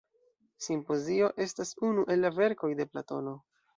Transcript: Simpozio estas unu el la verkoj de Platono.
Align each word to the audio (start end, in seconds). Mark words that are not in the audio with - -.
Simpozio 0.67 1.29
estas 1.47 1.73
unu 1.91 2.07
el 2.15 2.25
la 2.27 2.33
verkoj 2.39 2.71
de 2.81 2.89
Platono. 2.93 3.37